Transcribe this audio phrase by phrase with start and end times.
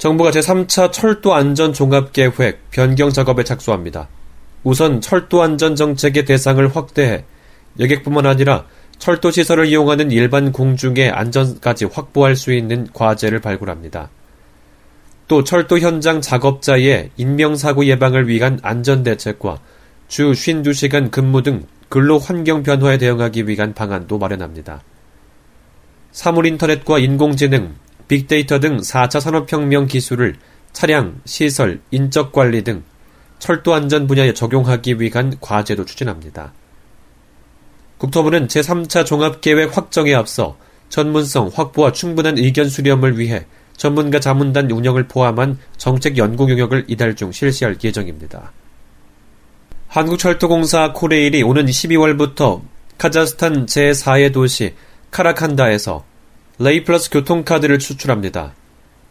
[0.00, 4.08] 정부가 제3차 철도 안전 종합 계획 변경 작업에 착수합니다.
[4.64, 7.24] 우선 철도 안전 정책의 대상을 확대해
[7.78, 8.64] 여객뿐만 아니라
[8.98, 14.08] 철도 시설을 이용하는 일반 공중의 안전까지 확보할 수 있는 과제를 발굴합니다.
[15.28, 19.58] 또 철도 현장 작업자의 인명사고 예방을 위한 안전대책과
[20.08, 24.82] 주 52시간 근무 등 근로 환경 변화에 대응하기 위한 방안도 마련합니다.
[26.10, 27.74] 사물 인터넷과 인공지능,
[28.10, 30.34] 빅데이터 등 4차 산업혁명 기술을
[30.72, 32.82] 차량, 시설, 인적 관리 등
[33.38, 36.52] 철도 안전 분야에 적용하기 위한 과제도 추진합니다.
[37.98, 40.58] 국토부는 제3차 종합계획 확정에 앞서
[40.88, 47.30] 전문성 확보와 충분한 의견 수렴을 위해 전문가 자문단 운영을 포함한 정책 연구 용역을 이달 중
[47.30, 48.50] 실시할 예정입니다.
[49.86, 52.60] 한국철도공사 코레일이 오는 12월부터
[52.98, 54.74] 카자흐스탄 제4의 도시
[55.12, 56.09] 카라칸다에서
[56.62, 58.52] 레이플러스 교통카드를 추출합니다.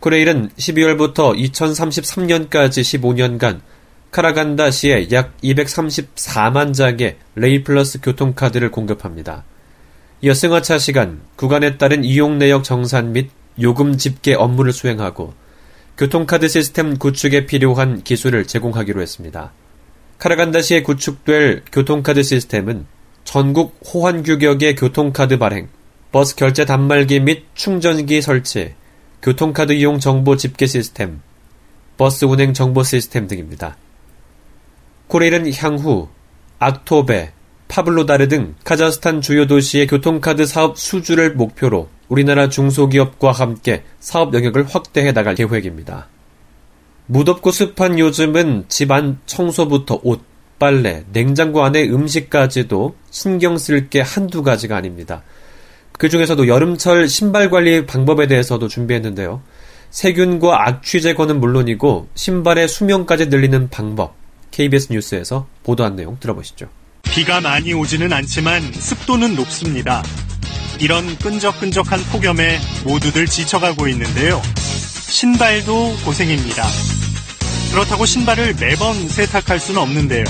[0.00, 3.60] 코레일은 12월부터 2033년까지 15년간
[4.10, 9.44] 카라간다시에 약 234만 장의 레이플러스 교통카드를 공급합니다.
[10.20, 13.30] 이어 승하차 시간, 구간에 따른 이용 내역 정산 및
[13.62, 15.32] 요금 집계 업무를 수행하고
[15.96, 19.52] 교통카드 시스템 구축에 필요한 기술을 제공하기로 했습니다.
[20.18, 22.84] 카라간다시에 구축될 교통카드 시스템은
[23.24, 25.68] 전국 호환 규격의 교통카드 발행,
[26.10, 28.74] 버스 결제 단말기 및 충전기 설치,
[29.20, 31.20] 교통카드 이용 정보 집계 시스템,
[31.98, 33.76] 버스 운행 정보 시스템 등입니다.
[35.08, 36.08] 코레일은 향후
[36.58, 37.32] 악토베,
[37.68, 45.12] 파블로다르 등 카자흐스탄 주요 도시의 교통카드 사업 수주를 목표로 우리나라 중소기업과 함께 사업 영역을 확대해
[45.12, 46.08] 나갈 계획입니다.
[47.06, 50.22] 무덥고 습한 요즘은 집안 청소부터 옷,
[50.58, 55.22] 빨래, 냉장고 안에 음식까지도 신경 쓸 게 한두 가지가 아닙니다.
[55.98, 59.42] 그 중에서도 여름철 신발 관리 방법에 대해서도 준비했는데요.
[59.90, 64.14] 세균과 악취 제거는 물론이고 신발의 수명까지 늘리는 방법.
[64.52, 66.68] KBS 뉴스에서 보도한 내용 들어보시죠.
[67.02, 70.02] 비가 많이 오지는 않지만 습도는 높습니다.
[70.80, 74.40] 이런 끈적끈적한 폭염에 모두들 지쳐가고 있는데요.
[74.56, 76.62] 신발도 고생입니다.
[77.72, 80.24] 그렇다고 신발을 매번 세탁할 수는 없는데요.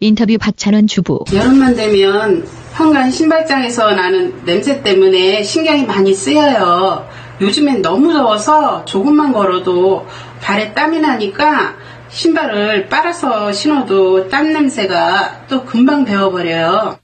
[0.00, 1.24] 인터뷰 박찬원 주부.
[1.34, 7.06] 여름만 되면 현관 신발장에서 나는 냄새 때문에 신경이 많이 쓰여요.
[7.40, 10.06] 요즘엔 너무 더워서 조금만 걸어도
[10.40, 11.74] 발에 땀이 나니까
[12.08, 16.98] 신발을 빨아서 신어도 땀 냄새가 또 금방 배워버려요.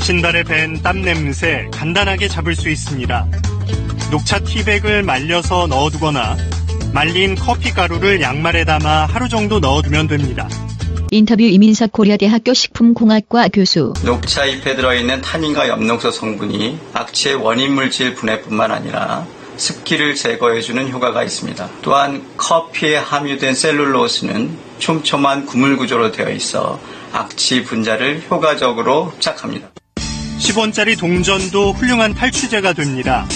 [0.00, 3.26] 신발에 밴 땀 냄새 간단하게 잡을 수 있습니다.
[4.10, 6.36] 녹차 티백을 말려서 넣어두거나
[6.94, 10.48] 말린 커피 가루를 양말에 담아 하루 정도 넣어두면 됩니다.
[11.10, 13.94] 인터뷰 이민석 고려대학교 식품공학과 교수.
[14.04, 19.26] 녹차 잎에 들어있는 탄닌과 엽록소 성분이 악취의 원인 물질 분해뿐만 아니라
[19.56, 21.68] 습기를 제거해주는 효과가 있습니다.
[21.82, 26.78] 또한 커피에 함유된 셀룰로스는 촘촘한 구물 구조로 되어 있어
[27.12, 29.70] 악취 분자를 효과적으로 흡착합니다.
[30.38, 33.26] 10원짜리 동전도 훌륭한 탈취제가 됩니다.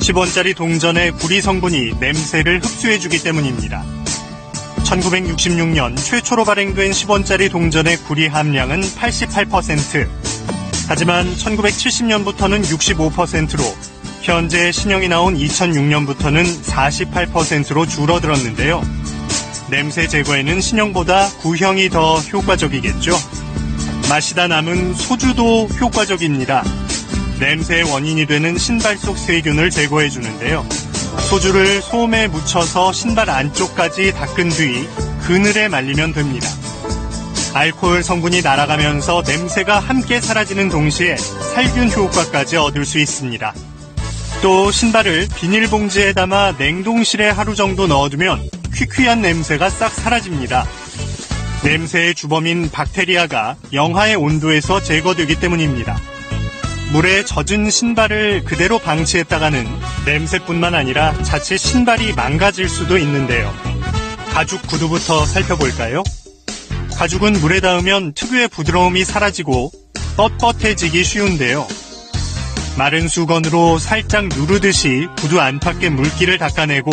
[0.00, 3.97] 10원짜리 동전의 구리 성분이 냄새를 흡수해주기 때문입니다.
[4.88, 10.08] 1966년 최초로 발행된 10원짜리 동전의 구리 함량은 88%.
[10.88, 13.62] 하지만 1970년부터는 65%로
[14.22, 18.82] 현재 신형이 나온 2006년부터는 48%로 줄어들었는데요.
[19.70, 23.12] 냄새 제거에는 신형보다 구형이 더 효과적이겠죠.
[24.08, 26.64] 마시다 남은 소주도 효과적입니다.
[27.38, 30.66] 냄새의 원인이 되는 신발 속 세균을 제거해 주는데요.
[31.28, 34.88] 소주를 소음에 묻혀서 신발 안쪽까지 닦은 뒤
[35.26, 36.48] 그늘에 말리면 됩니다.
[37.52, 43.52] 알코올 성분이 날아가면서 냄새가 함께 사라지는 동시에 살균 효과까지 얻을 수 있습니다.
[44.40, 50.66] 또 신발을 비닐봉지에 담아 냉동실에 하루 정도 넣어두면 퀴퀴한 냄새가 싹 사라집니다.
[51.62, 55.98] 냄새의 주범인 박테리아가 영하의 온도에서 제거되기 때문입니다.
[56.92, 59.66] 물에 젖은 신발을 그대로 방치했다가는
[60.08, 63.52] 냄새뿐만 아니라 자체 신발이 망가질 수도 있는데요.
[64.32, 66.02] 가죽 구두부터 살펴볼까요?
[66.96, 69.70] 가죽은 물에 닿으면 특유의 부드러움이 사라지고
[70.16, 71.66] 뻣뻣해지기 쉬운데요.
[72.78, 76.90] 마른 수건으로 살짝 누르듯이 구두 안팎의 물기를 닦아내고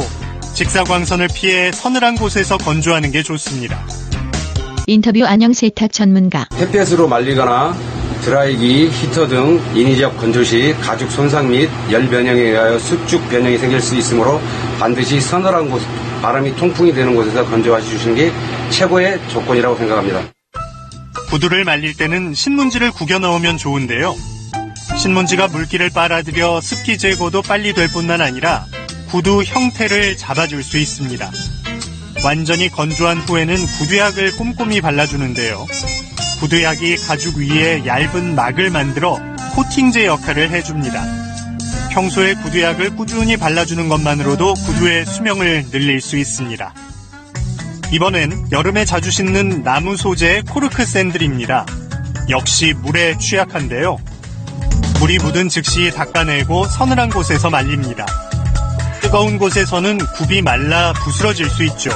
[0.53, 3.81] 직사광선을 피해 서늘한 곳에서 건조하는 게 좋습니다.
[4.87, 6.47] 인터뷰 안녕 세탁 전문가.
[6.55, 7.94] 햇볕으로 말리거나
[8.25, 13.79] 드라이기, 히터 등 인위적 건조 시 가죽 손상 및 열 변형에 의하여 수축 변형이 생길
[13.79, 14.41] 수 있으므로
[14.79, 15.79] 반드시 서늘한 곳,
[16.23, 18.31] 바람이 통풍이 되는 곳에서 건조해 주시는 게
[18.71, 20.23] 최고의 조건이라고 생각합니다.
[21.29, 24.15] 구두를 말릴 때는 신문지를 구겨 넣으면 좋은데요.
[24.97, 28.65] 신문지가 물기를 빨아들여 습기 제거도 빨리 될 뿐만 아니라
[29.09, 31.31] 구두 형태를 잡아줄 수 있습니다.
[32.23, 35.67] 완전히 건조한 후에는 구두약을 꼼꼼히 발라주는데요.
[36.39, 39.19] 구두약이 가죽 위에 얇은 막을 만들어
[39.55, 41.03] 코팅제 역할을 해줍니다.
[41.91, 46.73] 평소에 구두약을 꾸준히 발라주는 것만으로도 구두의 수명을 늘릴 수 있습니다.
[47.91, 51.65] 이번엔 여름에 자주 신는 나무 소재의 코르크 샌들입니다.
[52.29, 53.97] 역시 물에 취약한데요.
[54.99, 58.05] 물이 묻은 즉시 닦아내고 서늘한 곳에서 말립니다.
[59.01, 61.91] 뜨거운 곳에서는 굽이 말라 부스러질 수 있죠.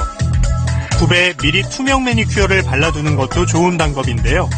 [1.00, 4.50] 굽에 미리 투명 매니큐어를 발라두는 것도 좋은 방법인데요.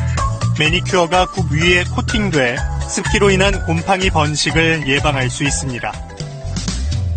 [0.58, 2.56] 매니큐어가 굽 위에 코팅돼
[2.88, 5.92] 습기로 인한 곰팡이 번식을 예방할 수 있습니다.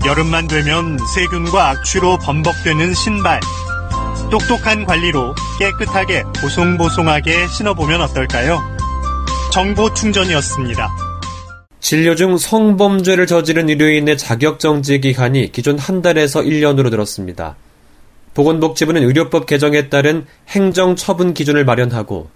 [0.05, 3.39] 여름만 되면 세균과 악취로 범벅되는 신발.
[4.29, 8.61] 똑똑한 관리로 깨끗하게 보송보송하게 신어보면 어떨까요?
[9.51, 10.87] 정보 충전이었습니다.
[11.79, 17.55] 진료 중 성범죄를 저지른 의료인의 자격정지 기간이 기존 한 달에서 1년으로 늘었습니다.
[18.35, 22.29] 보건복지부는 의료법 개정에 따른 행정 처분 기준을 마련하고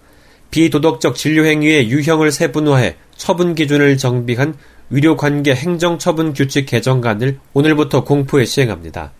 [0.50, 4.56] 비도덕적 진료 행위의 유형을 세분화해 처분 기준을 정비한
[4.90, 9.12] 의료관계 행정처분 규칙 개정안을 오늘부터 공포에 시행합니다.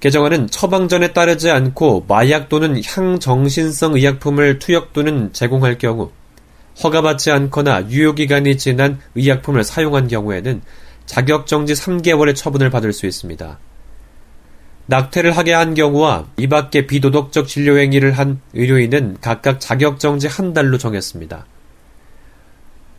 [0.00, 6.10] 개정안은 처방전에 따르지 않고 마약 또는 향정신성 의약품을 투약 또는 제공할 경우
[6.82, 10.60] 허가받지 않거나 유효기간이 지난 의약품을 사용한 경우에는
[11.06, 13.58] 자격정지 3개월의 처분을 받을 수 있습니다.
[14.86, 20.78] 낙태를 하게 한 경우와 이 밖에 비도덕적 진료 행위를 한 의료인은 각각 자격정지 한 달로
[20.78, 21.46] 정했습니다.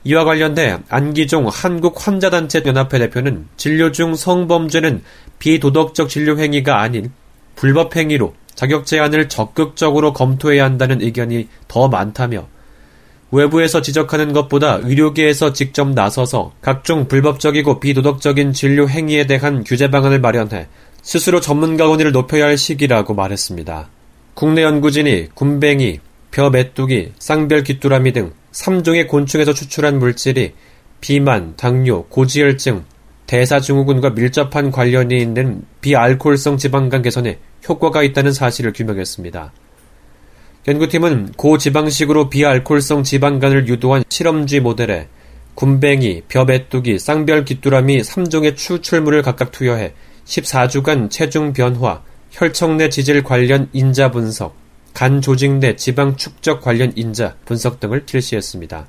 [0.05, 5.01] 이와 관련돼 안기종 한국환자단체 연합회 대표는 진료 중 성범죄는
[5.39, 7.11] 비도덕적 진료 행위가 아닌
[7.55, 12.47] 불법 행위로 자격 제한을 적극적으로 검토해야 한다는 의견이 더 많다며
[13.31, 20.67] 외부에서 지적하는 것보다 의료계에서 직접 나서서 각종 불법적이고 비도덕적인 진료 행위에 대한 규제 방안을 마련해
[21.03, 23.89] 스스로 전문가 권위를 높여야 할 시기라고 말했습니다.
[24.33, 25.99] 국내 연구진이 굼벵이,
[26.31, 30.53] 벼 메뚜기, 쌍별 귀뚜라미 등 3종의 곤충에서 추출한 물질이
[31.01, 32.85] 비만, 당뇨, 고지혈증,
[33.27, 39.51] 대사증후군과 밀접한 관련이 있는 비알코올성 지방간 개선에 효과가 있다는 사실을 규명했습니다.
[40.69, 45.09] 연구팀은 고지방식으로 비알코올성 지방간을 유도한 실험쥐 모델에
[45.55, 49.93] 굼벵이, 벼 메뚜기, 쌍별 귀뚜라미 3종의 추출물을 각각 투여해
[50.25, 54.55] 14주간 체중 변화, 혈청 내 지질 관련 인자 분석,
[54.93, 58.87] 간 조직 내 지방 축적 관련 인자 분석 등을 실시했습니다.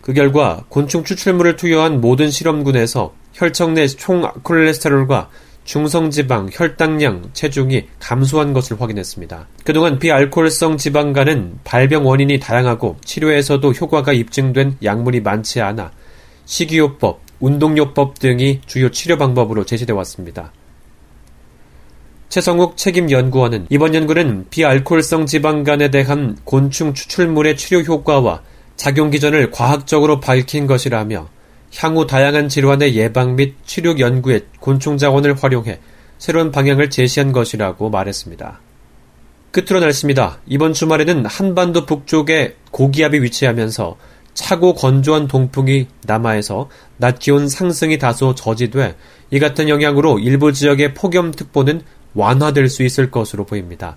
[0.00, 5.28] 그 결과 곤충 추출물을 투여한 모든 실험군에서 혈청 내 총 콜레스테롤과
[5.64, 9.48] 중성지방, 혈당량, 체중이 감소한 것을 확인했습니다.
[9.64, 15.92] 그동안 비알코올성 지방간은 발병 원인이 다양하고 치료에서도 효과가 입증된 약물이 많지 않아
[16.46, 20.52] 식이요법, 운동요법 등이 주요 치료 방법으로 제시돼 왔습니다.
[22.28, 28.42] 최성욱 책임연구원은 이번 연구는 비알코올성 지방간에 대한 곤충 추출물의 치료 효과와
[28.76, 31.28] 작용 기전을 과학적으로 밝힌 것이라며
[31.76, 35.80] 향후 다양한 질환의 예방 및 치료 연구에 곤충 자원을 활용해
[36.18, 38.60] 새로운 방향을 제시한 것이라고 말했습니다.
[39.50, 40.40] 끝으로 날씨입니다.
[40.46, 43.96] 이번 주말에는 한반도 북쪽에 고기압이 위치하면서
[44.38, 48.94] 차고 건조한 동풍이 남하에서 낮 기온 상승이 다소 저지돼
[49.32, 51.82] 이 같은 영향으로 일부 지역의 폭염특보는
[52.14, 53.96] 완화될 수 있을 것으로 보입니다.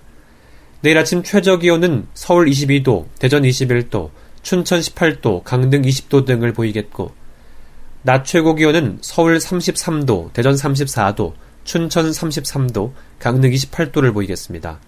[0.82, 4.10] 내일 아침 최저 기온은 서울 22도, 대전 21도,
[4.42, 7.12] 춘천 18도, 강릉 20도 등을 보이겠고
[8.02, 11.34] 낮 최고 기온은 서울 33도, 대전 34도,
[11.66, 14.80] 춘천 33도, 강릉 28도를 보이겠습니다.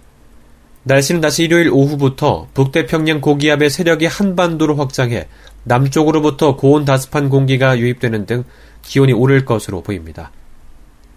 [0.84, 5.28] 날씨는 다시 일요일 오후부터 북태평양 고기압의 세력이 한반도로 확장해
[5.64, 8.44] 남쪽으로부터 고온 다습한 공기가 유입되는 등
[8.82, 10.30] 기온이 오를 것으로 보입니다.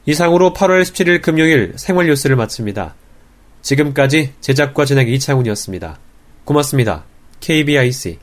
[0.06, 2.96] 이상으로 8월 17일 금요일 생활 뉴스를 마칩니다.
[3.62, 6.00] 지금까지 제작과 진행 이창훈이었습니다.
[6.46, 7.04] 고맙습니다.
[7.42, 8.20] KBIC